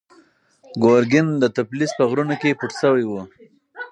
ګورګین 0.83 1.27
د 1.41 1.43
تفلیس 1.57 1.91
په 1.97 2.03
غرونو 2.09 2.35
کې 2.41 2.57
پټ 2.59 2.71
شوی 2.81 3.05
و. 3.07 3.11